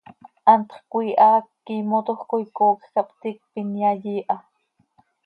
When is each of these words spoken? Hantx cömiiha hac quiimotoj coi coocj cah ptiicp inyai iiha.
Hantx 0.49 0.71
cömiiha 0.93 1.27
hac 1.33 1.45
quiimotoj 1.65 2.19
coi 2.29 2.43
coocj 2.57 2.83
cah 2.93 3.05
ptiicp 3.09 3.51
inyai 3.61 3.97
iiha. 4.13 4.35